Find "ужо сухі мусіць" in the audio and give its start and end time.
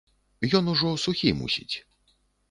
0.71-1.75